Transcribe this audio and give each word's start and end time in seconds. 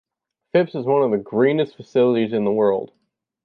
Phipps 0.51 0.73
is 0.73 0.83
one 0.87 1.03
of 1.03 1.11
the 1.11 1.19
"greenest" 1.19 1.75
facilities 1.75 2.33
in 2.33 2.43
the 2.43 2.51
world. 2.51 2.91